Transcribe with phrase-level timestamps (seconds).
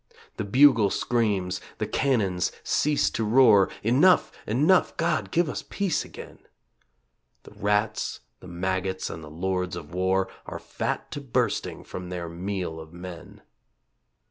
[0.37, 3.69] The bugle screams, the cannons cease to roar.
[3.83, 4.31] "Enough!
[4.47, 4.97] enough!
[4.97, 6.39] God give us peace again."
[7.43, 12.27] The rats, the maggots and the Lords of War Are fat to bursting from their
[12.27, 13.43] meal of men.